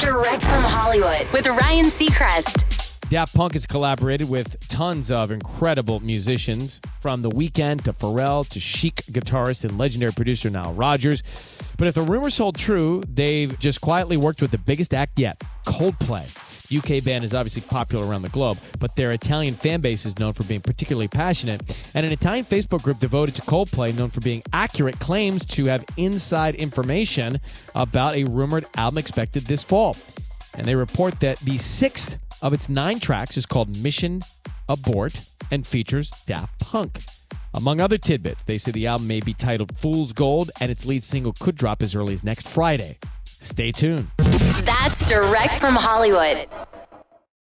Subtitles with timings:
[0.00, 2.64] Direct from Hollywood with Ryan Seacrest.
[3.10, 8.58] Daft Punk has collaborated with tons of incredible musicians, from The Weeknd to Pharrell to
[8.58, 11.22] chic guitarist and legendary producer Nile Rodgers.
[11.76, 15.40] But if the rumors hold true, they've just quietly worked with the biggest act yet,
[15.64, 16.28] Coldplay.
[16.74, 20.32] UK band is obviously popular around the globe, but their Italian fan base is known
[20.32, 21.62] for being particularly passionate.
[21.94, 25.84] And an Italian Facebook group devoted to Coldplay, known for being accurate, claims to have
[25.96, 27.40] inside information
[27.74, 29.96] about a rumored album expected this fall.
[30.56, 34.22] And they report that the sixth of its nine tracks is called Mission
[34.68, 37.00] Abort and features Daft Punk.
[37.54, 41.02] Among other tidbits, they say the album may be titled Fool's Gold and its lead
[41.02, 42.98] single could drop as early as next Friday.
[43.40, 44.08] Stay tuned.
[44.64, 46.46] That's direct from Hollywood.